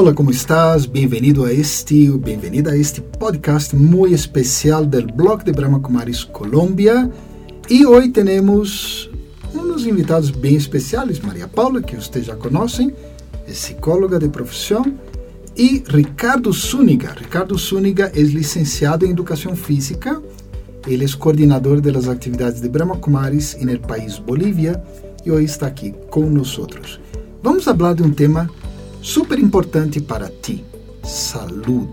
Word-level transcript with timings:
Hola, 0.00 0.14
¿cómo 0.14 0.30
estás? 0.30 0.92
Bienvenido 0.92 1.44
a 1.44 1.50
este, 1.50 2.08
bienvenida 2.10 2.70
a 2.70 2.76
este 2.76 3.00
podcast 3.00 3.74
muy 3.74 4.14
especial 4.14 4.88
del 4.88 5.06
blog 5.06 5.42
de 5.42 5.50
Brahma 5.50 5.82
Kumaris 5.82 6.24
Colombia. 6.24 7.10
Y 7.68 7.84
hoy 7.84 8.10
tenemos 8.10 9.10
unos 9.52 9.84
invitados 9.88 10.40
bien 10.40 10.54
especiales, 10.54 11.20
María 11.24 11.50
Paula, 11.50 11.82
que 11.82 11.96
ustedes 11.96 12.28
ya 12.28 12.36
conocen, 12.36 12.94
es 13.48 13.58
psicóloga 13.58 14.20
de 14.20 14.28
profesión, 14.28 15.00
y 15.56 15.82
Ricardo 15.82 16.52
Zúñiga. 16.52 17.14
Ricardo 17.14 17.58
Zúñiga 17.58 18.06
es 18.14 18.32
licenciado 18.32 19.04
en 19.04 19.10
Educación 19.10 19.56
Física, 19.56 20.20
él 20.86 21.02
es 21.02 21.16
coordinador 21.16 21.82
de 21.82 21.90
las 21.90 22.06
actividades 22.06 22.62
de 22.62 22.68
Brahma 22.68 23.00
Kumaris 23.00 23.56
el 23.60 23.80
país 23.80 24.22
Bolivia 24.24 24.80
y 25.24 25.30
hoy 25.30 25.46
está 25.46 25.66
aquí 25.66 25.92
con 26.08 26.32
nosotros. 26.32 27.00
Vamos 27.42 27.66
a 27.66 27.72
hablar 27.72 27.96
de 27.96 28.04
un 28.04 28.14
tema 28.14 28.48
super 29.02 29.38
importante 29.38 30.00
para 30.00 30.30
ti, 30.42 30.64
salud, 31.04 31.88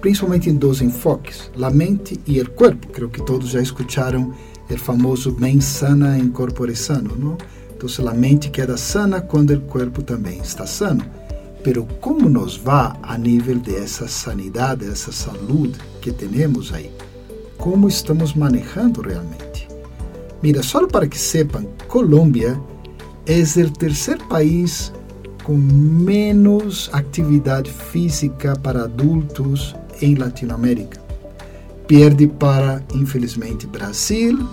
principalmente 0.00 0.50
em 0.50 0.54
dois 0.54 0.82
enfoques, 0.82 1.50
a 1.60 1.70
mente 1.70 2.20
e 2.26 2.40
o 2.40 2.50
corpo. 2.50 2.88
Creio 2.88 3.10
que 3.10 3.22
todos 3.22 3.50
já 3.50 3.60
escutaram 3.60 4.34
o 4.70 4.78
famoso 4.78 5.36
mente 5.38 5.64
sana 5.64 6.18
em 6.18 6.28
corpore 6.28 6.74
sano, 6.74 7.16
não? 7.16 7.38
Então, 7.76 8.08
a 8.08 8.14
mente 8.14 8.50
queda 8.50 8.76
sana 8.76 9.20
quando 9.20 9.50
o 9.50 9.60
corpo 9.60 10.02
também 10.02 10.38
está 10.38 10.66
sano. 10.66 11.04
Pero 11.62 11.86
como 12.00 12.28
nos 12.28 12.56
va 12.56 12.96
a 13.02 13.16
nível 13.18 13.58
de 13.58 13.74
essa 13.76 14.06
sanidade, 14.06 14.86
essa 14.86 15.12
saúde 15.12 15.78
que 16.00 16.12
temos 16.12 16.72
aí? 16.72 16.90
Como 17.58 17.88
estamos 17.88 18.34
manejando 18.34 19.02
realmente? 19.02 19.68
Mira, 20.42 20.62
só 20.62 20.86
para 20.86 21.06
que 21.06 21.18
sepam, 21.18 21.66
Colômbia 21.88 22.60
é 23.26 23.40
o 23.40 23.70
terceiro 23.70 24.24
país 24.28 24.92
com 25.44 25.54
menos 25.56 26.90
atividade 26.92 27.70
física 27.70 28.56
para 28.56 28.84
adultos 28.84 29.76
em 30.00 30.14
Latinoamérica. 30.14 30.98
Perde 31.86 32.26
para, 32.26 32.82
infelizmente, 32.94 33.66
Brasil 33.66 34.48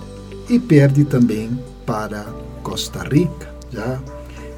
e 0.50 0.60
perde 0.60 1.06
também 1.06 1.50
para 1.86 2.26
Costa 2.62 3.04
Rica. 3.04 3.50
Já. 3.72 4.00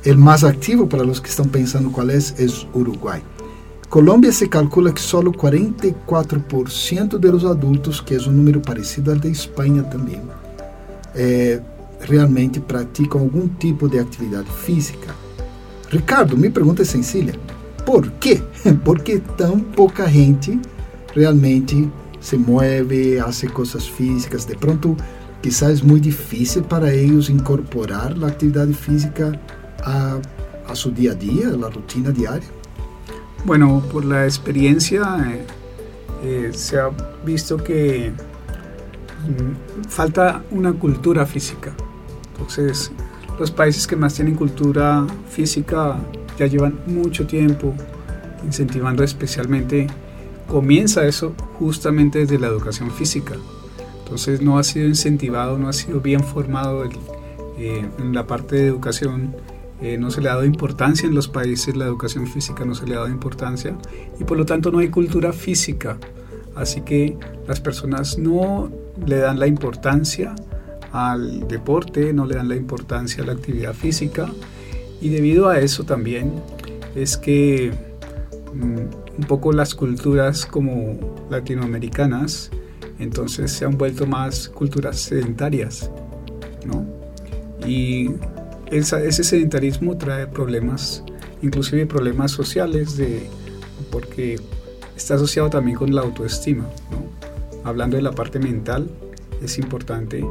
O 0.05 0.17
mais 0.17 0.43
ativo, 0.43 0.87
para 0.87 1.05
os 1.07 1.19
que 1.19 1.29
estão 1.29 1.45
pensando 1.45 1.91
qual 1.91 2.09
é, 2.09 2.17
é 2.17 2.77
Uruguai. 2.77 3.23
Colômbia 3.87 4.31
se 4.31 4.47
calcula 4.47 4.91
que 4.91 4.99
só 4.99 5.21
44% 5.21 7.09
dos 7.09 7.45
adultos, 7.45 8.01
que 8.01 8.15
é 8.15 8.17
um 8.17 8.31
número 8.31 8.59
parecido 8.59 9.11
ao 9.11 9.17
da 9.17 9.29
Espanha 9.29 9.83
também, 9.83 10.19
é, 11.13 11.61
realmente 11.99 12.59
praticam 12.59 13.21
algum 13.21 13.47
tipo 13.47 13.87
de 13.87 13.99
atividade 13.99 14.49
física. 14.49 15.22
Ricardo, 15.93 16.35
mi 16.35 16.49
pregunta 16.49 16.81
es 16.81 16.89
sencilla. 16.89 17.33
¿Por 17.85 18.11
qué? 18.13 18.41
¿Por 18.83 19.03
qué 19.03 19.19
tan 19.19 19.61
poca 19.61 20.09
gente 20.09 20.57
realmente 21.13 21.87
se 22.19 22.35
mueve, 22.35 23.21
hace 23.21 23.47
cosas 23.47 23.87
físicas? 23.87 24.47
De 24.47 24.55
pronto, 24.55 24.97
quizás 25.41 25.69
es 25.69 25.83
muy 25.83 25.99
difícil 25.99 26.63
para 26.63 26.91
ellos 26.91 27.29
incorporar 27.29 28.17
la 28.17 28.29
actividad 28.29 28.67
física 28.69 29.39
a, 29.83 30.17
a 30.67 30.75
su 30.75 30.89
día 30.89 31.11
a 31.11 31.15
día, 31.15 31.49
a 31.49 31.57
la 31.57 31.69
rutina 31.69 32.09
diaria. 32.09 32.49
Bueno, 33.45 33.83
por 33.91 34.03
la 34.03 34.25
experiencia 34.25 35.03
eh, 35.29 35.45
eh, 36.23 36.51
se 36.55 36.79
ha 36.79 36.89
visto 37.23 37.57
que 37.57 38.11
mm, 39.27 39.89
falta 39.89 40.41
una 40.49 40.73
cultura 40.73 41.23
física. 41.27 41.71
Entonces, 42.31 42.91
los 43.39 43.51
países 43.51 43.87
que 43.87 43.95
más 43.95 44.13
tienen 44.13 44.35
cultura 44.35 45.05
física 45.29 45.97
ya 46.37 46.47
llevan 46.47 46.79
mucho 46.85 47.25
tiempo 47.27 47.73
incentivando 48.43 49.03
especialmente, 49.03 49.87
comienza 50.47 51.05
eso 51.05 51.33
justamente 51.59 52.19
desde 52.19 52.39
la 52.39 52.47
educación 52.47 52.91
física. 52.91 53.35
Entonces 54.03 54.41
no 54.41 54.57
ha 54.57 54.63
sido 54.63 54.87
incentivado, 54.87 55.57
no 55.57 55.69
ha 55.69 55.73
sido 55.73 56.01
bien 56.01 56.21
formado 56.21 56.83
eh, 57.57 57.85
en 57.97 58.13
la 58.13 58.27
parte 58.27 58.57
de 58.57 58.67
educación, 58.67 59.35
eh, 59.81 59.97
no 59.97 60.11
se 60.11 60.21
le 60.21 60.29
ha 60.29 60.33
dado 60.33 60.45
importancia 60.45 61.07
en 61.07 61.15
los 61.15 61.27
países, 61.27 61.75
la 61.75 61.85
educación 61.85 62.27
física 62.27 62.65
no 62.65 62.75
se 62.75 62.85
le 62.85 62.95
ha 62.95 62.99
dado 62.99 63.09
importancia 63.09 63.75
y 64.19 64.23
por 64.23 64.37
lo 64.37 64.45
tanto 64.45 64.71
no 64.71 64.79
hay 64.79 64.89
cultura 64.89 65.33
física. 65.33 65.97
Así 66.55 66.81
que 66.81 67.17
las 67.47 67.59
personas 67.59 68.17
no 68.19 68.69
le 69.05 69.17
dan 69.17 69.39
la 69.39 69.47
importancia 69.47 70.35
al 70.93 71.47
deporte, 71.47 72.13
no 72.13 72.25
le 72.25 72.35
dan 72.35 72.47
la 72.47 72.55
importancia 72.55 73.23
a 73.23 73.25
la 73.25 73.33
actividad 73.33 73.73
física 73.73 74.29
y 75.01 75.09
debido 75.09 75.49
a 75.49 75.59
eso 75.59 75.83
también 75.83 76.31
es 76.95 77.17
que 77.17 77.73
mm, 78.53 79.17
un 79.17 79.27
poco 79.27 79.51
las 79.51 79.75
culturas 79.75 80.45
como 80.45 81.25
latinoamericanas 81.29 82.51
entonces 82.99 83.51
se 83.51 83.65
han 83.65 83.77
vuelto 83.77 84.05
más 84.05 84.49
culturas 84.49 84.99
sedentarias, 84.99 85.89
¿no? 86.65 86.85
Y 87.67 88.11
ese 88.71 89.23
sedentarismo 89.23 89.97
trae 89.97 90.27
problemas, 90.27 91.03
inclusive 91.41 91.85
problemas 91.85 92.31
sociales, 92.31 92.97
de, 92.97 93.27
porque 93.91 94.39
está 94.95 95.15
asociado 95.15 95.49
también 95.49 95.77
con 95.77 95.93
la 95.93 96.01
autoestima. 96.01 96.65
Hablando 97.63 97.97
de 97.97 98.03
la 98.03 98.11
parte 98.11 98.39
mental, 98.39 98.89
es 99.41 99.57
importante 99.57 100.25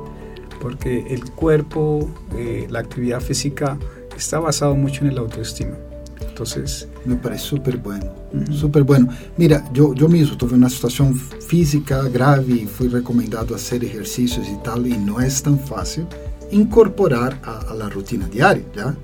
porque 0.62 1.05
el 1.09 1.28
cuerpo, 1.33 2.09
eh, 2.37 2.69
la 2.71 2.78
actividad 2.78 3.21
física 3.21 3.77
está 4.17 4.39
basado 4.39 4.77
mucho 4.77 5.05
en 5.05 5.11
el 5.11 5.19
autoestima. 5.19 5.77
Entonces, 6.21 6.89
me 7.05 7.17
parece 7.17 7.45
súper 7.47 7.78
bueno, 7.78 8.12
súper 8.53 8.84
bueno. 8.84 9.09
Mira, 9.37 9.69
yo, 9.73 9.93
yo 9.93 10.09
mismo 10.09 10.37
tuve 10.37 10.55
una 10.55 10.71
situación 10.71 11.15
física 11.17 12.05
grave 12.05 12.53
y 12.53 12.67
fui 12.67 12.87
recomendado 12.87 13.56
hacer 13.56 13.84
ejercicios 13.84 14.47
y 14.49 14.56
tal, 14.62 14.87
y 14.87 14.97
no 14.97 15.21
es 15.21 15.43
tan 15.43 15.59
fácil 15.59 16.06
incorporar 16.53 17.41
a, 17.43 17.73
a 17.73 17.75
la 17.75 17.89
rutina 17.89 18.29
diaria, 18.29 18.65
¿ya? 18.75 18.97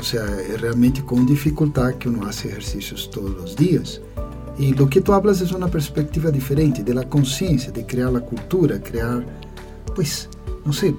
O 0.00 0.02
sea, 0.02 0.24
es 0.40 0.58
realmente 0.58 1.04
con 1.04 1.26
dificultad 1.26 1.94
que 1.96 2.08
uno 2.08 2.26
hace 2.26 2.48
ejercicios 2.48 3.10
todos 3.10 3.30
los 3.30 3.54
días. 3.54 4.00
Y 4.58 4.72
lo 4.72 4.88
que 4.88 5.02
tú 5.02 5.12
hablas 5.12 5.40
es 5.42 5.52
una 5.52 5.68
perspectiva 5.68 6.30
diferente 6.30 6.82
de 6.82 6.94
la 6.94 7.08
conciencia, 7.08 7.70
de 7.70 7.84
crear 7.84 8.10
la 8.10 8.20
cultura, 8.20 8.80
crear, 8.80 9.24
pues, 9.94 10.28
não 10.68 10.72
sei, 10.74 10.94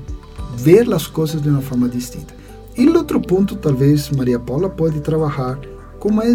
ver 0.56 0.92
as 0.92 1.06
coisas 1.06 1.40
de 1.40 1.48
uma 1.48 1.62
forma 1.62 1.88
distinta. 1.88 2.34
E 2.76 2.90
o 2.90 2.98
outro 2.98 3.22
ponto, 3.22 3.56
talvez 3.56 4.10
Maria 4.10 4.40
Paula 4.40 4.68
pode 4.68 5.00
trabalhar 5.02 5.60
como 6.00 6.24
é 6.24 6.34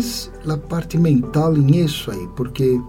a 0.49 0.57
parte 0.57 0.97
mental 0.97 1.57
em 1.57 1.85
isso 1.85 2.13
aí, 2.13 2.29
porque 2.37 2.81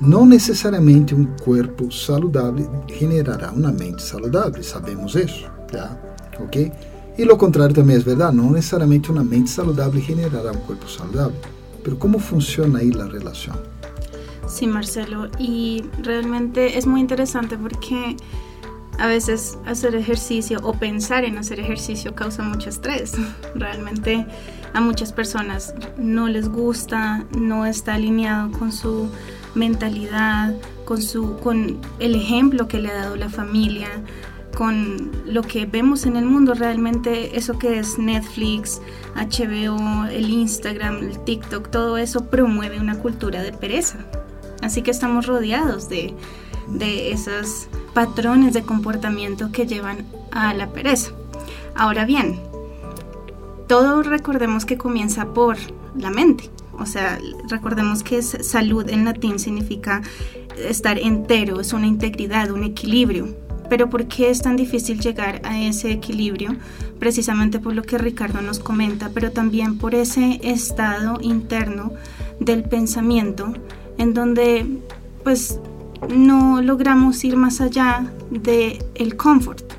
não 0.00 0.24
necessariamente 0.24 1.12
um 1.12 1.24
corpo 1.42 1.90
saudável 1.90 2.70
generará 2.86 3.50
uma 3.50 3.72
mente 3.72 4.00
saudável, 4.02 4.62
sabemos 4.62 5.16
isso, 5.16 5.50
tá? 5.72 5.98
ok? 6.38 6.70
E 7.18 7.24
o 7.24 7.36
contrário 7.36 7.74
também 7.74 7.96
é 7.96 7.98
verdade, 7.98 8.36
não 8.36 8.50
necessariamente 8.50 9.10
uma 9.10 9.24
mente 9.24 9.50
saudável 9.50 10.00
generará 10.00 10.52
um 10.52 10.60
corpo 10.66 10.88
saudável. 10.88 11.34
Mas 11.84 11.94
como 11.98 12.20
funciona 12.20 12.78
aí 12.78 12.92
a 13.00 13.06
relação? 13.06 13.54
Sí, 14.46 14.66
Marcelo, 14.66 15.28
y 15.38 15.82
realmente 16.02 16.78
es 16.78 16.86
muy 16.86 17.00
interesante 17.00 17.56
porque 17.56 18.16
a 18.98 19.06
veces 19.06 19.58
hacer 19.66 19.94
ejercicio 19.94 20.58
o 20.62 20.72
pensar 20.74 21.24
en 21.24 21.38
hacer 21.38 21.60
ejercicio 21.60 22.14
causa 22.14 22.42
mucho 22.42 22.68
estrés. 22.68 23.14
Realmente 23.54 24.26
a 24.72 24.80
muchas 24.80 25.12
personas 25.12 25.74
no 25.96 26.28
les 26.28 26.48
gusta, 26.48 27.24
no 27.36 27.66
está 27.66 27.94
alineado 27.94 28.50
con 28.52 28.72
su 28.72 29.08
mentalidad, 29.54 30.54
con, 30.84 31.00
su, 31.00 31.38
con 31.38 31.80
el 31.98 32.14
ejemplo 32.14 32.68
que 32.68 32.78
le 32.78 32.90
ha 32.90 32.94
dado 32.94 33.16
la 33.16 33.28
familia, 33.28 33.88
con 34.56 35.10
lo 35.26 35.42
que 35.42 35.66
vemos 35.66 36.06
en 36.06 36.16
el 36.16 36.24
mundo. 36.24 36.54
Realmente 36.54 37.36
eso 37.36 37.58
que 37.58 37.78
es 37.78 37.98
Netflix, 37.98 38.80
HBO, 39.14 40.06
el 40.06 40.30
Instagram, 40.30 40.98
el 40.98 41.18
TikTok, 41.24 41.70
todo 41.70 41.98
eso 41.98 42.26
promueve 42.26 42.80
una 42.80 42.98
cultura 42.98 43.42
de 43.42 43.52
pereza. 43.52 43.98
Así 44.62 44.82
que 44.82 44.90
estamos 44.90 45.26
rodeados 45.26 45.88
de, 45.88 46.14
de 46.68 47.12
esas 47.12 47.68
patrones 47.94 48.52
de 48.52 48.62
comportamiento 48.62 49.50
que 49.52 49.66
llevan 49.66 50.04
a 50.32 50.52
la 50.52 50.68
pereza. 50.68 51.12
Ahora 51.74 52.04
bien, 52.04 52.40
todo 53.68 54.02
recordemos 54.02 54.64
que 54.64 54.76
comienza 54.76 55.32
por 55.32 55.56
la 55.96 56.10
mente. 56.10 56.50
O 56.78 56.86
sea, 56.86 57.18
recordemos 57.48 58.02
que 58.02 58.20
salud 58.22 58.88
en 58.88 59.04
latín 59.04 59.38
significa 59.38 60.02
estar 60.56 60.98
entero, 60.98 61.60
es 61.60 61.72
una 61.72 61.86
integridad, 61.86 62.50
un 62.50 62.64
equilibrio. 62.64 63.36
Pero 63.70 63.88
¿por 63.88 64.06
qué 64.06 64.30
es 64.30 64.42
tan 64.42 64.56
difícil 64.56 65.00
llegar 65.00 65.40
a 65.44 65.60
ese 65.60 65.90
equilibrio? 65.92 66.56
Precisamente 66.98 67.58
por 67.58 67.74
lo 67.74 67.82
que 67.82 67.96
Ricardo 67.96 68.42
nos 68.42 68.58
comenta, 68.58 69.10
pero 69.14 69.32
también 69.32 69.78
por 69.78 69.94
ese 69.94 70.40
estado 70.42 71.18
interno 71.20 71.92
del 72.40 72.64
pensamiento 72.64 73.54
en 73.96 74.12
donde 74.12 74.66
pues 75.22 75.60
no 76.08 76.62
logramos 76.62 77.22
ir 77.24 77.36
más 77.36 77.60
allá 77.60 78.12
de 78.30 78.84
el 78.94 79.16
confort. 79.16 79.72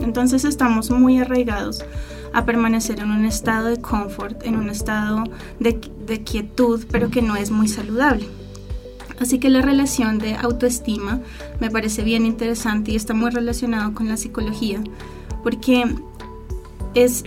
Entonces 0.00 0.44
estamos 0.44 0.90
muy 0.90 1.18
arraigados 1.18 1.84
a 2.32 2.44
permanecer 2.44 3.00
en 3.00 3.10
un 3.10 3.24
estado 3.24 3.68
de 3.68 3.80
confort, 3.80 4.44
en 4.44 4.56
un 4.56 4.68
estado 4.68 5.24
de, 5.60 5.80
de 6.06 6.22
quietud, 6.22 6.84
pero 6.90 7.10
que 7.10 7.22
no 7.22 7.36
es 7.36 7.50
muy 7.50 7.68
saludable. 7.68 8.26
Así 9.20 9.38
que 9.38 9.48
la 9.48 9.62
relación 9.62 10.18
de 10.18 10.34
autoestima 10.34 11.20
me 11.60 11.70
parece 11.70 12.02
bien 12.02 12.26
interesante 12.26 12.90
y 12.90 12.96
está 12.96 13.14
muy 13.14 13.30
relacionado 13.30 13.94
con 13.94 14.08
la 14.08 14.16
psicología, 14.16 14.82
porque 15.44 15.84
es 16.94 17.24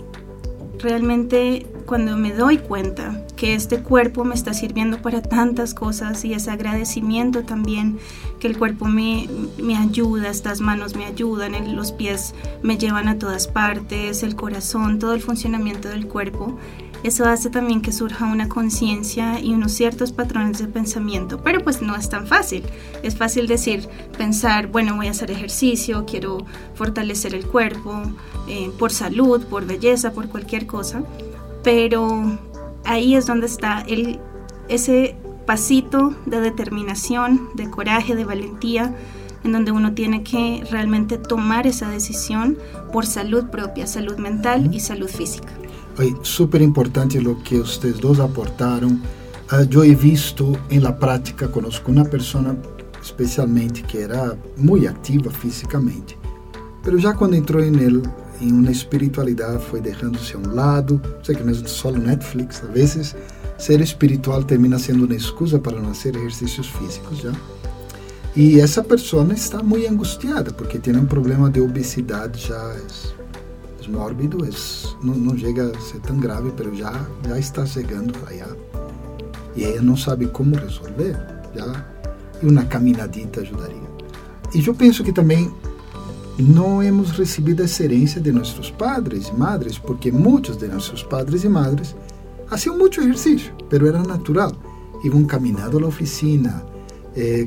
realmente 0.78 1.66
cuando 1.88 2.18
me 2.18 2.34
doy 2.34 2.58
cuenta 2.58 3.18
que 3.34 3.54
este 3.54 3.82
cuerpo 3.82 4.22
me 4.22 4.34
está 4.34 4.52
sirviendo 4.52 5.00
para 5.00 5.22
tantas 5.22 5.72
cosas 5.72 6.22
y 6.26 6.34
ese 6.34 6.50
agradecimiento 6.50 7.44
también, 7.44 7.98
que 8.38 8.46
el 8.46 8.58
cuerpo 8.58 8.84
me, 8.84 9.26
me 9.56 9.74
ayuda, 9.74 10.28
estas 10.28 10.60
manos 10.60 10.94
me 10.96 11.06
ayudan, 11.06 11.74
los 11.74 11.92
pies 11.92 12.34
me 12.62 12.76
llevan 12.76 13.08
a 13.08 13.18
todas 13.18 13.48
partes, 13.48 14.22
el 14.22 14.36
corazón, 14.36 14.98
todo 14.98 15.14
el 15.14 15.22
funcionamiento 15.22 15.88
del 15.88 16.06
cuerpo, 16.06 16.58
eso 17.04 17.24
hace 17.24 17.48
también 17.48 17.80
que 17.80 17.92
surja 17.92 18.26
una 18.26 18.48
conciencia 18.48 19.40
y 19.40 19.54
unos 19.54 19.72
ciertos 19.72 20.12
patrones 20.12 20.58
de 20.58 20.66
pensamiento, 20.66 21.40
pero 21.42 21.62
pues 21.62 21.80
no 21.80 21.94
es 21.94 22.10
tan 22.10 22.26
fácil. 22.26 22.64
Es 23.04 23.16
fácil 23.16 23.46
decir, 23.46 23.88
pensar, 24.18 24.66
bueno, 24.66 24.96
voy 24.96 25.06
a 25.06 25.12
hacer 25.12 25.30
ejercicio, 25.30 26.04
quiero 26.06 26.44
fortalecer 26.74 27.34
el 27.34 27.46
cuerpo, 27.46 28.02
eh, 28.48 28.72
por 28.78 28.90
salud, 28.90 29.44
por 29.46 29.64
belleza, 29.64 30.12
por 30.12 30.28
cualquier 30.28 30.66
cosa, 30.66 31.04
pero 31.68 32.22
ahí 32.86 33.14
es 33.14 33.26
donde 33.26 33.44
está 33.44 33.82
el, 33.86 34.18
ese 34.70 35.14
pasito 35.44 36.14
de 36.24 36.40
determinación, 36.40 37.50
de 37.56 37.68
coraje, 37.68 38.16
de 38.16 38.24
valentía, 38.24 38.96
en 39.44 39.52
donde 39.52 39.70
uno 39.70 39.92
tiene 39.92 40.22
que 40.22 40.64
realmente 40.70 41.18
tomar 41.18 41.66
esa 41.66 41.90
decisión 41.90 42.56
por 42.90 43.04
salud 43.04 43.50
propia, 43.50 43.86
salud 43.86 44.16
mental 44.16 44.74
y 44.74 44.80
salud 44.80 45.10
física. 45.10 45.52
Foi 45.94 46.16
super 46.22 46.62
importante 46.62 47.18
o 47.18 47.36
que 47.36 47.58
vocês 47.58 47.98
dois 47.98 48.18
aportaram. 48.18 48.98
eu 49.70 49.84
he 49.84 49.94
visto 49.94 50.58
em 50.70 50.80
la 50.80 50.92
prática, 50.92 51.48
conosco 51.48 51.92
uma 51.92 52.06
pessoa 52.06 52.56
especialmente 53.02 53.82
que 53.82 53.98
era 53.98 54.38
muito 54.56 54.88
ativa 54.88 55.30
fisicamente, 55.30 56.16
mas 56.82 57.02
já 57.02 57.12
quando 57.12 57.34
entrou 57.34 57.62
em 57.62 57.76
ele, 57.76 58.02
em 58.40 58.52
uma 58.52 58.70
espiritualidade, 58.70 59.62
foi 59.64 59.80
deixando-se 59.80 60.34
a 60.34 60.38
um 60.38 60.54
lado. 60.54 61.00
Sei 61.22 61.34
que 61.34 61.42
não 61.42 61.52
é 61.52 61.54
só 61.54 61.90
Netflix, 61.90 62.62
às 62.62 62.70
vezes 62.70 63.16
ser 63.58 63.80
espiritual 63.80 64.42
termina 64.44 64.78
sendo 64.78 65.04
uma 65.04 65.14
excusa 65.14 65.58
para 65.58 65.80
não 65.80 65.92
fazer 65.92 66.16
exercícios 66.16 66.68
físicos, 66.68 67.18
já. 67.18 67.32
E 68.36 68.60
essa 68.60 68.84
pessoa 68.84 69.26
está 69.32 69.62
muito 69.62 69.90
angustiada 69.90 70.52
porque 70.52 70.78
tem 70.78 70.96
um 70.96 71.06
problema 71.06 71.50
de 71.50 71.60
obesidade 71.60 72.46
já 72.46 72.76
mórbido, 73.88 74.44
es, 74.44 74.96
não, 75.02 75.14
não 75.14 75.36
chega 75.36 75.72
a 75.74 75.80
ser 75.80 76.00
tão 76.00 76.18
grave, 76.18 76.52
mas 76.56 76.78
já, 76.78 77.06
já 77.26 77.38
está 77.38 77.66
chegando 77.66 78.14
allá. 78.26 78.54
E 79.56 79.64
ela 79.64 79.82
não 79.82 79.96
sabe 79.96 80.26
como 80.26 80.54
resolver. 80.54 81.16
Já, 81.54 81.86
e 82.42 82.46
uma 82.46 82.64
caminhadita 82.64 83.40
ajudaria. 83.40 83.88
E 84.54 84.64
eu 84.64 84.74
penso 84.74 85.02
que 85.02 85.12
também 85.12 85.52
não 86.42 86.82
hemos 86.82 87.10
recebido 87.10 87.62
essa 87.62 87.82
herência 87.82 88.20
de 88.20 88.30
nossos 88.30 88.70
padres 88.70 89.28
e 89.28 89.34
madres, 89.34 89.76
porque 89.76 90.12
muitos 90.12 90.56
de 90.56 90.68
nossos 90.68 91.02
padres 91.02 91.42
e 91.42 91.48
madres 91.48 91.96
faziam 92.46 92.78
muito 92.78 93.00
exercício, 93.00 93.52
mas 93.70 93.82
era 93.82 94.02
natural. 94.02 94.52
Iam 95.04 95.24
caminhando 95.24 95.80
na 95.80 95.86
oficina, 95.86 96.64
eh, 97.16 97.46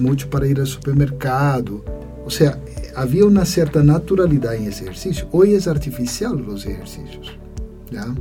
muito 0.00 0.28
para 0.28 0.46
ir 0.46 0.58
ao 0.58 0.66
supermercado. 0.66 1.84
Ou 2.24 2.30
seja, 2.30 2.60
havia 2.94 3.26
uma 3.26 3.44
certa 3.44 3.82
naturalidade 3.82 4.62
em 4.62 4.66
exercício. 4.66 5.28
Hoje 5.30 5.54
é 5.54 5.70
artificial 5.70 6.34
os 6.34 6.66
exercícios. 6.66 7.38
Já? 7.90 8.12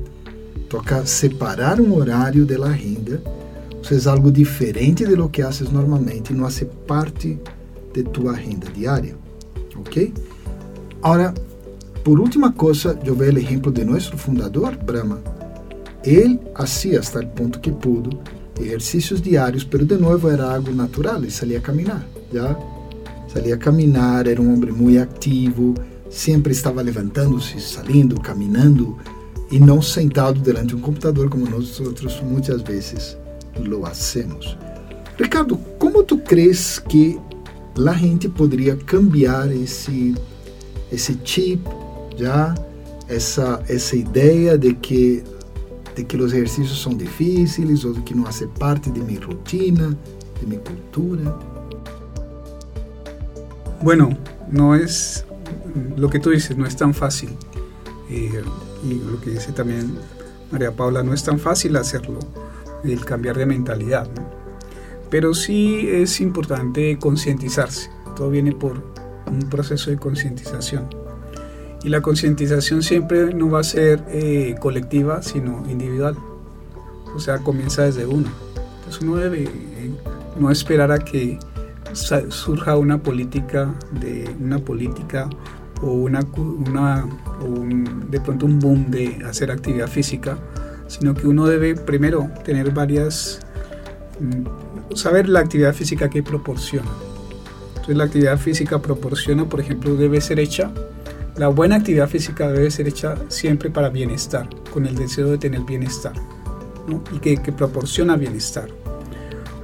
Toca 0.69 1.06
separar 1.06 1.80
um 1.80 1.95
horário 1.95 2.45
da 2.45 2.69
renda. 2.69 3.21
Isso 3.81 4.07
é 4.07 4.12
algo 4.12 4.31
diferente 4.31 5.06
de 5.06 5.15
lo 5.15 5.30
que 5.30 5.42
haces 5.42 5.69
normalmente, 5.69 6.33
não 6.33 6.45
hace 6.45 6.65
parte 6.65 7.39
de 7.94 8.04
tua 8.04 8.33
renda 8.33 8.69
diária. 8.71 9.23
Ok? 9.75 10.14
Agora, 11.02 11.34
por 12.04 12.20
última 12.20 12.52
coisa, 12.52 12.98
eu 13.06 13.16
vejo 13.16 13.38
o 13.38 13.40
exemplo 13.40 13.72
de 13.72 13.84
nosso 13.84 14.18
fundador, 14.18 14.75
Brahma. 14.78 15.22
Ele 16.04 16.40
fazia, 16.56 17.00
até 17.00 17.20
o 17.20 17.28
ponto 17.28 17.60
que 17.60 17.72
pudo, 17.72 18.20
exercícios 18.60 19.22
diários, 19.22 19.68
mas 19.72 19.88
de 19.88 19.98
novo 19.98 20.30
era 20.30 20.54
algo 20.54 20.72
natural, 20.72 21.18
ele 21.18 21.31
saía 21.31 21.58
a 21.58 21.62
caminhar. 21.62 22.06
Já 22.31 22.58
salia 23.34 23.56
a 23.56 23.58
caminhar, 23.58 24.28
era 24.28 24.42
um 24.42 24.54
homem 24.54 24.72
muito 24.72 25.02
ativo, 25.02 25.74
sempre 26.10 26.52
estava 26.52 26.81
levantando-se, 26.81 27.60
saindo, 27.60 28.20
caminhando 28.20 28.98
e 29.52 29.60
não 29.60 29.81
sentado 29.81 30.40
diante 30.40 30.68
de 30.68 30.75
um 30.75 30.80
computador 30.80 31.30
como 31.30 31.50
nós 31.50 31.80
outros 31.80 32.22
muitas 32.22 32.62
vezes 32.62 33.18
lo 33.58 33.86
hacemos. 33.86 34.58
Ricardo, 35.18 35.58
como 35.80 36.04
tu 36.04 36.18
crees 36.18 36.80
que 36.80 37.20
a 37.75 37.94
gente 37.94 38.30
poderia 38.30 38.75
cambiar 38.75 39.52
esse 39.52 40.16
esse 40.92 41.20
chip, 41.24 41.62
já 42.18 42.54
essa 43.08 43.64
essa 43.68 43.96
de 44.58 44.74
que 44.75 45.24
de 45.96 46.04
que 46.04 46.18
os 46.18 46.34
exercícios 46.34 46.81
são 46.81 46.96
difíceis 46.96 47.84
que 48.06 48.16
não 48.16 48.25
fazem 48.25 48.48
parte 48.60 48.90
de 48.90 49.00
minha 49.00 49.24
rotina, 49.24 49.98
de 50.40 50.48
minha 50.48 50.60
cultura? 50.60 51.38
Bueno, 53.81 54.18
no 54.52 54.75
es 54.75 55.25
lo 55.98 56.10
que 56.10 56.20
tú 56.20 56.30
dices, 56.30 56.58
no 56.58 56.66
es 56.66 56.75
tan 56.75 56.94
fácil. 56.94 57.30
Eh, 58.10 58.42
y 58.84 58.94
lo 58.96 59.20
que 59.22 59.31
dice 59.31 59.52
también 59.52 59.98
María 60.52 60.72
Paula, 60.72 61.04
no 61.04 61.14
es 61.14 61.24
tan 61.24 61.40
fácil 61.40 61.75
hacerlo, 61.75 62.20
el 62.84 63.04
cambiar 63.06 63.38
de 63.38 63.46
mentalidad. 63.46 64.08
Pero 65.13 65.36
sí 65.36 65.88
es 65.92 66.19
importante 66.21 66.98
concientizarse. 66.98 67.92
Todo 68.15 68.31
viene 68.31 68.51
por 68.51 68.81
un 69.27 69.48
proceso 69.48 69.92
de 69.92 69.98
concientización. 69.98 70.89
Y 71.83 71.89
la 71.89 72.01
concientización 72.01 72.81
siempre 72.81 73.31
no 73.31 73.51
va 73.51 73.60
a 73.60 73.63
ser 73.63 74.04
eh, 74.07 74.56
colectiva, 74.60 75.21
sino 75.21 75.69
individual. 75.69 76.18
O 77.15 77.19
sea, 77.19 77.38
comienza 77.38 77.83
desde 77.83 78.07
uno. 78.07 78.27
Entonces 78.80 79.04
uno 79.04 79.18
debe 79.18 79.44
eh, 79.44 79.92
no 80.39 80.50
esperar 80.50 80.92
a 80.92 80.98
que 80.98 81.38
surja 82.30 82.75
una 82.77 83.04
política 83.04 83.71
de 83.92 84.36
una 84.42 84.57
política 84.57 85.29
o 85.84 85.91
una, 85.91 86.22
una 86.60 87.08
de 88.10 88.20
pronto 88.20 88.48
un 88.48 88.58
boom 88.58 88.89
de 88.89 89.24
hacer 89.27 89.51
actividad 89.51 89.88
física, 89.88 90.39
sino 90.88 91.13
que 91.13 91.27
uno 91.27 91.46
debe 91.46 91.75
primero 91.75 92.32
tener 92.43 92.72
varias 92.72 93.41
mm, 94.20 94.62
saber 94.95 95.29
la 95.29 95.39
actividad 95.39 95.73
física 95.73 96.09
que 96.09 96.23
proporciona. 96.23 96.89
Entonces 97.69 97.97
la 97.97 98.05
actividad 98.05 98.38
física 98.38 98.81
proporciona, 98.81 99.50
por 99.50 99.59
ejemplo, 99.59 99.95
debe 99.95 100.21
ser 100.21 100.39
hecha 100.39 100.71
la 101.35 101.47
buena 101.47 101.77
actividad 101.77 102.07
física 102.07 102.51
debe 102.51 102.69
ser 102.69 102.88
hecha 102.88 103.15
siempre 103.27 103.71
para 103.71 103.89
bienestar, 103.89 104.47
con 104.71 104.85
el 104.85 104.95
deseo 104.95 105.31
de 105.31 105.39
tener 105.39 105.62
bienestar, 105.62 106.13
y 107.12 107.17
que, 107.17 107.38
que 107.38 107.51
proporciona 107.51 108.15
bienestar. 108.15 108.69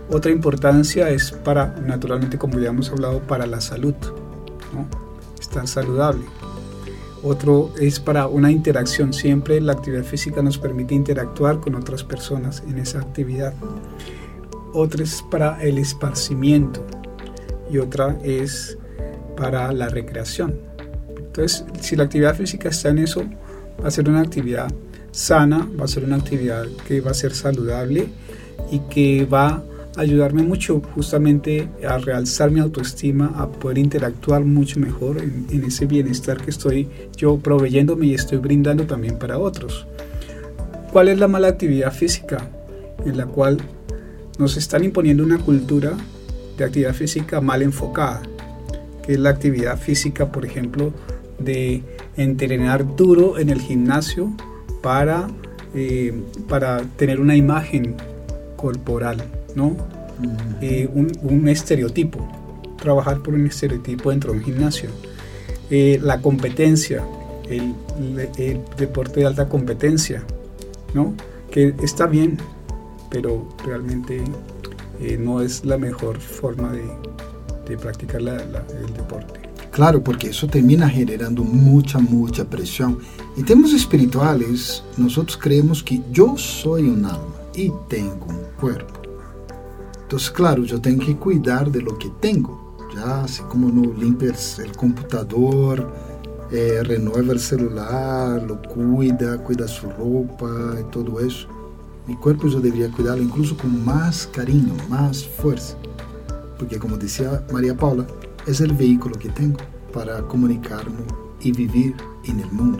Otra 0.09 0.31
importancia 0.31 1.11
es 1.11 1.31
para, 1.31 1.75
naturalmente, 1.85 2.39
como 2.39 2.57
ya 2.57 2.69
hemos 2.69 2.89
hablado, 2.89 3.19
para 3.21 3.45
la 3.45 3.61
salud, 3.61 3.93
¿no? 4.73 4.87
estar 5.39 5.67
saludable. 5.67 6.23
Otro 7.21 7.71
es 7.79 7.99
para 7.99 8.25
una 8.25 8.49
interacción. 8.49 9.13
Siempre 9.13 9.61
la 9.61 9.73
actividad 9.73 10.03
física 10.03 10.41
nos 10.41 10.57
permite 10.57 10.95
interactuar 10.95 11.59
con 11.59 11.75
otras 11.75 12.03
personas 12.03 12.63
en 12.67 12.79
esa 12.79 12.99
actividad. 12.99 13.53
Otra 14.73 15.03
es 15.03 15.23
para 15.29 15.61
el 15.63 15.77
esparcimiento 15.77 16.85
y 17.71 17.77
otra 17.77 18.17
es 18.23 18.77
para 19.35 19.71
la 19.71 19.89
recreación. 19.89 20.55
Entonces, 21.17 21.65
si 21.79 21.95
la 21.95 22.03
actividad 22.03 22.35
física 22.35 22.69
está 22.69 22.89
en 22.89 22.99
eso, 22.99 23.23
va 23.81 23.87
a 23.87 23.91
ser 23.91 24.09
una 24.09 24.21
actividad 24.21 24.71
sana, 25.11 25.67
va 25.79 25.85
a 25.85 25.87
ser 25.87 26.03
una 26.03 26.17
actividad 26.17 26.65
que 26.87 27.01
va 27.01 27.11
a 27.11 27.13
ser 27.15 27.33
saludable 27.33 28.07
y 28.71 28.79
que 28.89 29.25
va 29.25 29.63
ayudarme 29.99 30.43
mucho 30.43 30.81
justamente 30.95 31.67
a 31.87 31.97
realzar 31.97 32.51
mi 32.51 32.59
autoestima, 32.59 33.33
a 33.35 33.47
poder 33.47 33.77
interactuar 33.77 34.45
mucho 34.45 34.79
mejor 34.79 35.17
en, 35.17 35.63
ese 35.65 35.85
bienestar 35.85 36.37
que 36.37 36.51
estoy 36.51 36.87
yo 37.17 37.37
proveyéndome 37.37 38.07
y 38.07 38.13
estoy 38.13 38.37
brindando 38.37 38.85
también 38.85 39.17
para 39.17 39.37
otros. 39.37 39.85
¿Cuál 40.91 41.09
es 41.09 41.19
la 41.19 41.27
mala 41.27 41.49
actividad 41.49 41.91
física? 41.91 42.49
En 43.05 43.17
la 43.17 43.25
cual 43.25 43.57
nos 44.39 44.57
están 44.57 44.83
imponiendo 44.83 45.23
una 45.23 45.37
cultura 45.37 45.95
de 46.57 46.63
actividad 46.63 46.95
física 46.95 47.41
mal 47.41 47.61
enfocada, 47.61 48.23
que 49.05 49.13
es 49.13 49.19
la 49.19 49.29
actividad 49.29 49.77
física, 49.77 50.31
por 50.31 50.45
ejemplo, 50.45 50.91
de 51.37 51.83
entrenar 52.17 52.95
duro 52.95 53.37
en 53.37 53.49
el 53.49 53.61
gimnasio 53.61 54.33
para, 54.81 55.27
eh, 55.75 56.13
para 56.47 56.81
tener 56.97 57.19
una 57.19 57.35
imagen 57.35 57.95
corporal 58.55 59.23
¿no? 59.55 59.75
Eh, 60.61 60.89
un, 60.93 61.47
estereotipo, 61.47 62.27
trabajar 62.81 63.21
por 63.21 63.33
un 63.33 63.45
estereotipo 63.45 64.09
dentro 64.09 64.31
de 64.31 64.39
un 64.39 64.43
gimnasio. 64.43 64.89
Eh, 65.69 65.99
la 66.01 66.21
competencia 66.21 67.03
el, 67.49 67.73
el, 68.37 68.61
deporte 68.77 69.21
de 69.21 69.25
alta 69.25 69.49
competencia, 69.49 70.23
¿no? 70.93 71.13
Que 71.51 71.73
está 71.81 72.05
bien, 72.05 72.37
pero 73.09 73.47
realmente 73.65 74.23
eh, 74.99 75.17
no 75.17 75.41
es 75.41 75.65
la 75.65 75.77
mejor 75.77 76.19
forma 76.19 76.71
de, 76.71 76.89
de 77.67 77.77
practicar 77.77 78.21
la, 78.21 78.33
la, 78.45 78.65
el 78.79 78.93
deporte. 78.93 79.39
Claro, 79.71 80.03
porque 80.03 80.29
eso 80.29 80.47
termina 80.47 80.89
generando 80.89 81.43
mucha, 81.43 81.99
mucha 81.99 82.43
presión. 82.43 82.99
En 83.37 83.45
temas 83.45 83.71
espirituales, 83.71 84.83
nosotros 84.97 85.37
creemos 85.37 85.83
que 85.83 86.01
yo 86.11 86.35
soy 86.37 86.89
un 86.89 87.05
alma 87.05 87.35
y 87.55 87.71
tengo 87.87 88.25
un 88.27 88.43
cuerpo. 88.59 88.93
Entonces, 90.01 90.31
claro, 90.31 90.63
yo 90.63 90.81
tengo 90.81 91.05
que 91.05 91.15
cuidar 91.15 91.71
de 91.71 91.81
lo 91.81 91.97
que 91.97 92.09
tengo. 92.19 92.75
Ya, 92.95 93.23
así 93.23 93.43
como 93.43 93.69
no 93.69 93.93
limpias 93.93 94.57
el 94.57 94.75
computador, 94.75 95.87
eh, 96.51 96.81
renueva 96.83 97.33
el 97.33 97.39
celular, 97.39 98.41
lo 98.41 98.59
cuida, 98.63 99.37
cuida 99.43 99.67
su 99.67 99.87
ropa 99.91 100.77
y 100.81 100.91
todo 100.91 101.19
eso. 101.19 101.47
Mi 102.09 102.15
cuerpo 102.15 102.47
yo 102.47 102.59
debería 102.59 102.89
cuidarlo 102.89 103.21
incluso 103.21 103.55
con 103.55 103.85
más 103.85 104.25
cariño, 104.25 104.73
más 104.89 105.23
fuerza. 105.23 105.77
Porque 106.57 106.79
como 106.79 106.97
decía 106.97 107.45
María 107.53 107.77
Paula, 107.77 108.07
es 108.47 108.61
el 108.61 108.73
vehículo 108.73 109.15
que 109.19 109.29
tengo 109.29 109.59
para 109.93 110.23
comunicarme 110.23 111.03
y 111.39 111.51
vivir 111.51 111.95
en 112.25 112.39
el 112.39 112.51
mundo. 112.51 112.79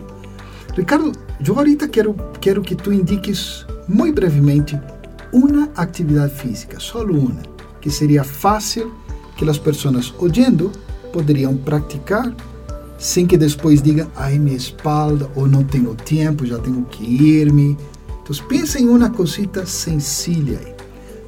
Ricardo, 0.75 1.11
yo 1.41 1.55
ahorita 1.55 1.89
quiero, 1.89 2.15
quiero 2.41 2.63
que 2.63 2.73
tú 2.73 2.91
indiques 2.91 3.67
muy 3.87 4.09
brevemente 4.09 4.81
una 5.31 5.69
actividad 5.75 6.31
física, 6.31 6.79
solo 6.79 7.13
una, 7.13 7.43
que 7.81 7.91
sería 7.91 8.23
fácil 8.23 8.85
que 9.37 9.45
las 9.45 9.59
personas 9.59 10.11
oyendo 10.17 10.71
podrían 11.13 11.59
practicar 11.59 12.33
sin 12.99 13.27
que 13.27 13.37
después 13.37 13.81
digan, 13.81 14.09
ay, 14.15 14.39
mi 14.39 14.55
espalda, 14.55 15.29
o 15.35 15.47
no 15.47 15.65
tengo 15.65 15.93
tiempo, 15.95 16.43
ya 16.45 16.57
tengo 16.57 16.87
que 16.89 17.03
irme. 17.03 17.77
Entonces 18.29 18.75
en 18.75 18.89
una 18.89 19.11
cosita 19.11 19.65
sencilla. 19.65 20.59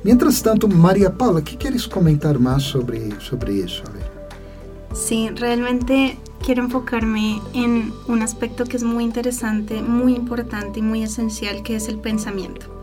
Mientras 0.04 0.42
tanto, 0.44 0.68
María 0.68 1.12
Paula, 1.12 1.44
¿qué 1.44 1.58
quieres 1.58 1.88
comentar 1.88 2.38
más 2.38 2.62
sobre, 2.62 3.20
sobre 3.20 3.62
eso? 3.62 3.84
A. 3.86 4.96
Sí, 4.96 5.30
realmente 5.30 6.18
quiero 6.46 6.64
enfocarme 6.64 7.42
en 7.54 7.92
un 8.08 8.22
aspecto 8.22 8.66
que 8.66 8.78
es 8.78 8.84
muy 8.84 9.04
interesante, 9.04 9.82
muy 9.82 10.14
importante 10.14 10.80
y 10.80 10.84
muy 10.84 11.02
esencial, 11.02 11.64
que 11.64 11.76
es 11.76 11.88
el 11.88 11.98
pensamiento. 11.98 12.81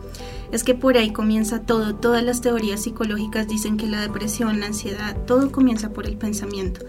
Es 0.51 0.63
que 0.63 0.73
por 0.73 0.97
ahí 0.97 1.11
comienza 1.11 1.61
todo, 1.61 1.95
todas 1.95 2.23
las 2.23 2.41
teorías 2.41 2.81
psicológicas 2.81 3.47
dicen 3.47 3.77
que 3.77 3.87
la 3.87 4.01
depresión, 4.01 4.59
la 4.59 4.65
ansiedad, 4.67 5.15
todo 5.25 5.51
comienza 5.51 5.91
por 5.91 6.07
el 6.07 6.17
pensamiento. 6.17 6.85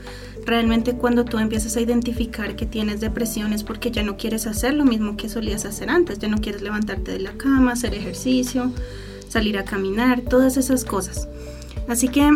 Realmente 0.47 0.95
cuando 0.95 1.27
tú 1.27 1.39
empiezas 1.39 1.77
a 1.77 1.81
identificar 1.81 2.57
que 2.57 2.65
tienes 2.65 3.01
depresión 3.01 3.53
es 3.53 3.63
porque 3.63 3.91
ya 3.91 4.03
no 4.03 4.17
quieres 4.17 4.47
hacer 4.47 4.75
lo 4.75 4.87
mismo 4.87 5.17
que 5.17 5.29
solías 5.29 5.67
hacer 5.67 5.91
antes, 5.91 6.19
ya 6.19 6.29
no 6.29 6.39
quieres 6.39 6.63
levantarte 6.63 7.13
de 7.13 7.21
la 7.21 7.33
cama, 7.33 7.73
hacer 7.73 7.95
ejercicio, 7.95 8.73
salir 9.29 9.59
a 9.59 9.65
caminar, 9.65 10.23
todas 10.23 10.57
esas 10.57 10.85
cosas. 10.85 11.29
Así 11.87 12.09
que 12.09 12.31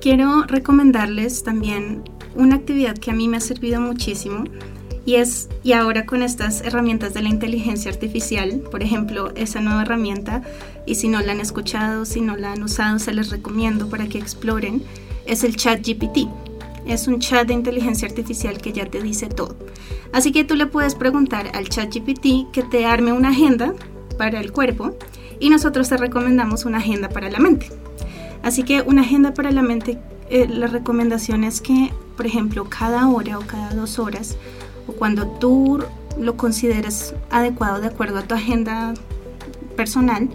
quiero 0.00 0.44
recomendarles 0.44 1.42
también 1.42 2.04
una 2.36 2.56
actividad 2.56 2.96
que 2.96 3.10
a 3.10 3.14
mí 3.14 3.28
me 3.28 3.38
ha 3.38 3.40
servido 3.40 3.80
muchísimo 3.80 4.44
y 5.06 5.16
es 5.16 5.48
y 5.62 5.72
ahora 5.72 6.06
con 6.06 6.22
estas 6.22 6.62
herramientas 6.62 7.14
de 7.14 7.22
la 7.22 7.28
inteligencia 7.28 7.90
artificial, 7.90 8.60
por 8.70 8.82
ejemplo, 8.82 9.32
esa 9.34 9.60
nueva 9.60 9.82
herramienta 9.82 10.42
y 10.86 10.94
si 10.96 11.08
no 11.08 11.20
la 11.20 11.32
han 11.32 11.40
escuchado, 11.40 12.04
si 12.04 12.20
no 12.20 12.36
la 12.36 12.52
han 12.52 12.62
usado, 12.62 12.98
se 12.98 13.12
les 13.12 13.30
recomiendo 13.30 13.88
para 13.88 14.06
que 14.06 14.18
exploren, 14.18 14.82
es 15.26 15.44
el 15.44 15.56
Chat 15.56 15.86
GPT. 15.86 16.28
Es 16.86 17.08
un 17.08 17.18
chat 17.18 17.48
de 17.48 17.54
inteligencia 17.54 18.06
artificial 18.06 18.58
que 18.58 18.74
ya 18.74 18.84
te 18.84 19.00
dice 19.00 19.28
todo. 19.28 19.56
Así 20.12 20.32
que 20.32 20.44
tú 20.44 20.54
le 20.54 20.66
puedes 20.66 20.94
preguntar 20.94 21.50
al 21.54 21.68
Chat 21.70 21.94
GPT 21.94 22.52
que 22.52 22.62
te 22.62 22.84
arme 22.84 23.12
una 23.12 23.30
agenda 23.30 23.72
para 24.18 24.38
el 24.38 24.52
cuerpo 24.52 24.94
y 25.40 25.48
nosotros 25.48 25.88
te 25.88 25.96
recomendamos 25.96 26.66
una 26.66 26.78
agenda 26.78 27.08
para 27.08 27.30
la 27.30 27.38
mente. 27.38 27.68
Así 28.42 28.64
que 28.64 28.82
una 28.82 29.00
agenda 29.00 29.32
para 29.32 29.50
la 29.50 29.62
mente, 29.62 29.98
eh, 30.28 30.46
la 30.46 30.66
recomendación 30.66 31.42
es 31.42 31.62
que, 31.62 31.90
por 32.16 32.26
ejemplo, 32.26 32.68
cada 32.68 33.08
hora 33.08 33.38
o 33.38 33.46
cada 33.46 33.74
dos 33.74 33.98
horas, 33.98 34.36
o 34.86 34.92
cuando 34.92 35.26
tú 35.26 35.82
lo 36.18 36.36
consideres 36.36 37.14
adecuado 37.30 37.80
de 37.80 37.88
acuerdo 37.88 38.18
a 38.18 38.22
tu 38.22 38.34
agenda 38.34 38.94
personal, 39.76 40.28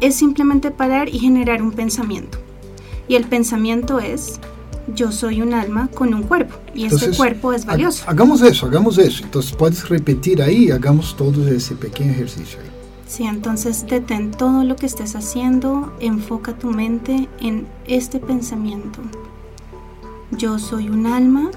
es 0.00 0.14
simplemente 0.14 0.70
parar 0.70 1.08
y 1.08 1.18
generar 1.18 1.62
un 1.62 1.72
pensamiento. 1.72 2.38
Y 3.08 3.14
el 3.14 3.24
pensamiento 3.24 3.98
es, 3.98 4.40
yo 4.94 5.12
soy 5.12 5.42
un 5.42 5.54
alma 5.54 5.88
con 5.88 6.14
un 6.14 6.22
cuerpo 6.22 6.56
y 6.74 6.84
Entonces, 6.84 7.08
ese 7.10 7.16
cuerpo 7.16 7.52
es 7.52 7.64
valioso. 7.64 8.04
Hagamos 8.06 8.42
eso, 8.42 8.66
hagamos 8.66 8.98
eso. 8.98 9.24
Entonces 9.24 9.52
puedes 9.52 9.88
repetir 9.88 10.42
ahí, 10.42 10.70
hagamos 10.70 11.16
todo 11.16 11.48
ese 11.48 11.74
pequeño 11.74 12.12
ejercicio 12.12 12.60
ahí. 12.60 12.70
Sí, 13.06 13.24
entonces 13.24 13.86
detén 13.86 14.32
todo 14.32 14.64
lo 14.64 14.74
que 14.74 14.86
estés 14.86 15.14
haciendo, 15.14 15.92
enfoca 16.00 16.58
tu 16.58 16.70
mente 16.70 17.28
en 17.40 17.66
este 17.86 18.18
pensamiento. 18.18 19.00
Yo 20.32 20.58
soy 20.58 20.88
un 20.88 21.06
alma 21.06 21.50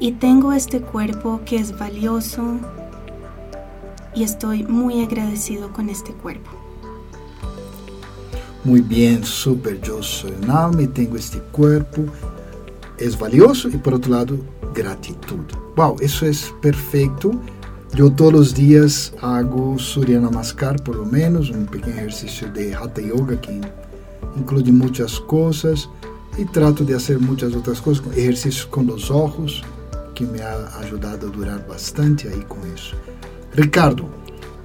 y 0.00 0.12
tengo 0.12 0.52
este 0.52 0.80
cuerpo 0.80 1.40
que 1.44 1.56
es 1.56 1.78
valioso 1.78 2.58
y 4.14 4.22
estoy 4.22 4.64
muy 4.64 5.02
agradecido 5.02 5.72
con 5.72 5.88
este 5.88 6.12
cuerpo. 6.12 6.50
Muy 8.64 8.80
bien, 8.80 9.24
súper. 9.24 9.80
Yo 9.80 10.02
soy 10.02 10.32
un 10.42 10.50
alma 10.50 10.82
y 10.82 10.86
tengo 10.88 11.16
este 11.16 11.38
cuerpo. 11.38 12.04
Es 12.98 13.18
valioso 13.18 13.68
y 13.68 13.76
por 13.76 13.94
otro 13.94 14.12
lado, 14.12 14.38
gratitud. 14.74 15.44
Wow, 15.76 15.96
eso 16.00 16.26
es 16.26 16.52
perfecto 16.60 17.30
eu 17.98 18.10
todos 18.10 18.40
os 18.40 18.52
dias 18.52 19.14
hago 19.22 19.78
Surya 19.78 20.20
Namaskar, 20.20 20.78
por 20.82 20.96
lo 20.96 21.06
menos, 21.06 21.48
um 21.48 21.64
pequeno 21.64 21.96
exercício 21.96 22.46
de 22.50 22.74
Hatha 22.74 23.00
Yoga 23.00 23.38
que 23.38 23.58
inclui 24.36 24.70
muitas 24.70 25.18
coisas 25.18 25.88
e 26.36 26.44
trato 26.44 26.84
de 26.84 26.92
fazer 26.92 27.18
muitas 27.18 27.54
outras 27.54 27.80
coisas, 27.80 28.04
exercícios 28.14 28.66
com 28.66 28.82
os 28.92 29.10
olhos, 29.10 29.62
que 30.16 30.24
me 30.24 30.40
ha 30.40 30.78
ajudado 30.78 31.26
a 31.26 31.30
durar 31.30 31.58
bastante 31.68 32.26
aí 32.26 32.42
com 32.46 32.58
isso. 32.74 32.96
Ricardo, 33.52 34.08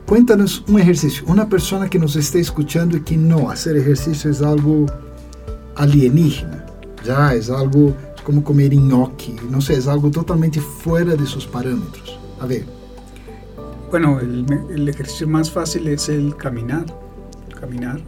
cuéntanos 0.08 0.64
um 0.68 0.80
exercício. 0.80 1.26
Uma 1.28 1.46
pessoa 1.46 1.88
que 1.90 2.00
nos 2.00 2.16
está 2.16 2.40
escutando 2.40 2.96
e 2.96 3.02
que 3.02 3.18
não 3.18 3.48
fazer 3.48 3.76
exercício 3.76 4.32
é 4.32 4.46
algo 4.46 4.86
alienígena, 5.76 6.66
já 7.04 7.36
é 7.36 7.52
algo 7.52 7.94
como 8.24 8.42
comer 8.42 8.74
nhoque, 8.74 9.36
não 9.50 9.60
sei, 9.60 9.78
é 9.78 9.90
algo 9.90 10.10
totalmente 10.10 10.60
fora 10.62 11.18
de 11.18 11.30
seus 11.30 11.46
parâmetros. 11.46 12.18
A 12.40 12.46
ver. 12.46 12.66
Bueno, 13.90 14.22
el, 14.22 14.46
el, 14.70 14.88
ejercicio 14.88 15.28
más 15.28 15.52
fácil 15.52 15.86
es 15.90 16.08
el 16.08 16.34
caminar, 16.38 16.86
caminar, 17.60 18.00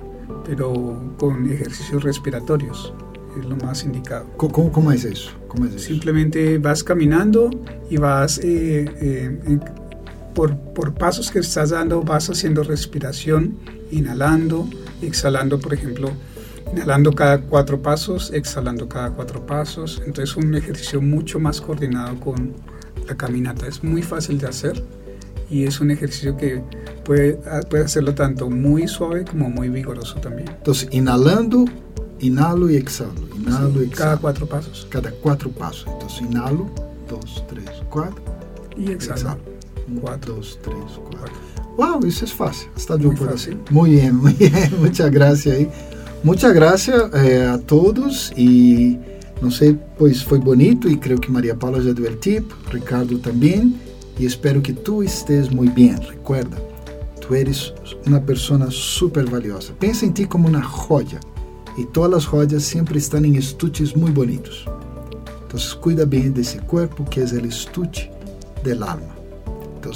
pero 0.46 1.14
con 1.18 1.52
ejercicios 1.52 2.04
respiratorios, 2.04 2.94
es 3.40 3.46
lo 3.46 3.56
más 3.58 3.84
indicado. 3.84 4.28
¿Cómo, 4.38 4.72
cómo 4.72 4.92
es 4.92 5.06
eso? 5.06 5.32
¿Cómo 5.48 5.66
es 5.66 5.76
eso? 5.76 5.88
Simplemente 5.88 6.58
vas 6.58 6.84
caminando 6.84 7.50
y 7.90 7.98
vas, 7.98 8.40
eh, 8.40 8.86
eh, 9.02 9.60
por, 10.34 10.58
por 10.58 10.94
pasos 10.94 11.32
que 11.32 11.40
estás 11.40 11.72
dando, 11.72 12.02
vas 12.02 12.30
haciendo 12.30 12.64
respiración, 12.64 13.58
inhalando, 13.92 14.68
exhalando, 15.02 15.60
por 15.60 15.74
ejemplo, 15.74 16.12
inhalando 16.72 17.12
cada 17.14 17.42
cuatro 17.42 17.82
pasos, 17.82 18.32
exhalando 18.34 18.88
cada 18.90 19.12
cuatro 19.12 19.46
pasos. 19.46 20.02
Entonces 20.06 20.36
un 20.36 20.56
ejercicio 20.56 21.02
mucho 21.02 21.40
más 21.40 21.62
coordinado 21.62 22.20
con 22.20 22.54
la 23.08 23.16
caminata. 23.16 23.68
Es 23.68 23.84
muy 23.84 24.02
fácil 24.02 24.40
de 24.40 24.48
hacer 24.48 24.84
y 25.50 25.66
es 25.66 25.80
un 25.80 25.92
ejercicio 25.92 26.36
que 26.36 26.64
puede, 27.04 27.40
puede 27.70 27.84
hacerlo 27.86 28.16
tanto 28.16 28.50
muy 28.50 28.88
suave 28.88 29.26
como 29.26 29.50
muy 29.50 29.70
vigoroso 29.70 30.20
también. 30.20 30.50
Entonces, 30.50 30.90
inhalando, 30.92 31.66
inhalo 32.26 32.70
y 32.70 32.76
exhalo, 32.76 33.14
inhalo 33.36 33.74
sí, 33.74 33.80
y 33.80 33.84
exhalo. 33.84 33.96
Cada 33.96 34.18
cuatro 34.18 34.46
pasos. 34.48 34.88
Cada 34.90 35.12
cuatro 35.12 35.50
pasos. 35.52 35.86
Entonces, 35.88 36.22
inhalo, 36.22 36.70
dos, 37.10 37.44
tres, 37.48 37.70
cuatro. 37.90 38.22
Y 38.78 38.92
exhalo. 38.92 39.16
exhalo. 39.16 39.40
Cuatro. 40.02 40.36
Dos, 40.36 40.60
tres, 40.62 40.76
cuatro. 41.12 41.34
Wow, 41.78 42.06
eso 42.06 42.26
es 42.26 42.34
fácil. 42.34 42.70
Hasta 42.76 42.98
yo 42.98 43.14
puedo 43.14 43.34
hacer. 43.34 43.58
Muy 43.70 43.92
bien, 43.92 44.16
muy 44.16 44.34
bien. 44.34 44.54
Muchas 44.80 45.12
gracias 45.12 45.56
ahí. 45.56 45.70
Muchas 46.24 46.54
gracias 46.54 47.04
eh, 47.16 47.46
a 47.46 47.58
todos 47.58 48.32
y 48.38 48.98
no 49.42 49.52
sé, 49.52 49.78
pues 49.98 50.24
fue 50.24 50.38
bonito 50.38 50.88
y 50.88 50.98
creo 50.98 51.18
que 51.18 51.30
María 51.30 51.56
Paula 51.56 51.80
ya 51.80 51.92
dio 51.92 52.08
el 52.08 52.18
tip, 52.18 52.50
Ricardo 52.72 53.18
también. 53.20 53.78
e 54.20 54.26
espero 54.26 54.62
que 54.62 54.74
tu 54.74 55.04
estés 55.04 55.50
muito 55.50 55.74
bem. 55.74 55.96
Recuerda, 55.96 56.58
tu 57.20 57.34
eres 57.36 57.74
uma 58.06 58.20
pessoa 58.20 58.70
super 58.70 59.26
valiosa. 59.26 59.74
Pensa 59.74 60.06
em 60.06 60.12
ti 60.12 60.26
como 60.26 60.48
uma 60.48 60.62
joia 60.62 61.20
e 61.78 61.86
todas 61.86 62.18
as 62.18 62.24
joias 62.24 62.64
sempre 62.64 62.98
estão 62.98 63.24
em 63.24 63.36
estuches 63.36 63.94
muito 63.94 64.14
bonitos. 64.14 64.66
Então, 65.46 65.60
cuida 65.80 66.06
bem 66.06 66.32
desse 66.32 66.60
corpo 66.60 67.04
que 67.04 67.20
é 67.20 67.24
o 67.24 67.46
estuche 67.46 68.10
del 68.64 68.84
alma. 68.84 69.14
Então, 69.78 69.92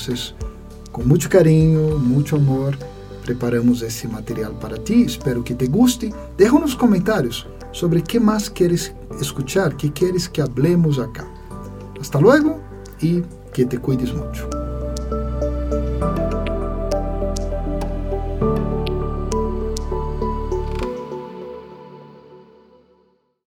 com 0.91 1.03
muito 1.03 1.29
carinho, 1.29 2.00
muito 2.00 2.36
amor, 2.36 2.77
preparamos 3.24 3.81
esse 3.81 4.07
material 4.07 4.53
para 4.53 4.77
ti. 4.77 5.03
Espero 5.03 5.43
que 5.43 5.53
te 5.53 5.67
guste. 5.67 6.13
Deixa 6.36 6.60
nos 6.60 6.74
comentários 6.74 7.48
sobre 7.72 8.01
que 8.01 8.19
mais 8.19 8.50
queres 8.50 8.93
escuchar, 9.22 9.75
que 9.75 9.89
queres 9.89 10.27
que 10.27 10.41
hablemos 10.41 11.00
acá. 11.00 11.27
Hasta 12.00 12.19
luego 12.19 12.60
e 13.01 13.24
que 13.53 13.65
te 13.65 13.77
cuides 13.77 14.12
mucho. 14.12 14.56